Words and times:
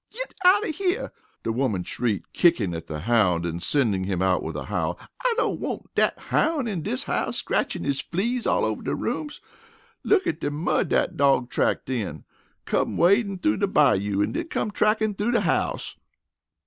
"Git 0.11 0.33
out 0.43 0.65
o' 0.65 0.71
here!" 0.71 1.11
the 1.43 1.51
woman 1.51 1.83
shrieked, 1.83 2.33
kicking 2.33 2.73
at 2.73 2.87
the 2.87 3.01
hound 3.01 3.45
and 3.45 3.61
sending 3.61 4.05
him 4.05 4.19
out 4.19 4.41
with 4.41 4.55
a 4.55 4.63
howl. 4.65 4.99
"I 5.23 5.31
don't 5.37 5.59
want 5.59 5.93
dat 5.93 6.17
houn' 6.31 6.67
in 6.67 6.81
dis 6.81 7.03
house 7.03 7.37
scratchin' 7.37 7.83
his 7.83 8.01
fleas 8.01 8.47
all 8.47 8.65
over 8.65 8.81
de 8.81 8.95
rooms. 8.95 9.41
Look 10.03 10.25
at 10.25 10.39
de 10.41 10.49
mud 10.49 10.89
dat 10.89 11.17
dawg 11.17 11.51
tracked 11.51 11.91
in. 11.91 12.23
Come 12.65 12.97
wadin' 12.97 13.37
through 13.37 13.57
de 13.57 13.67
bayou 13.67 14.23
an' 14.23 14.31
den 14.31 14.47
come 14.47 14.71
trackin' 14.71 15.13
through 15.13 15.33
de 15.33 15.41
house!" 15.41 15.95